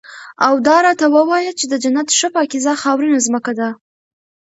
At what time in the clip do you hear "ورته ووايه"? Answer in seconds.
0.85-1.51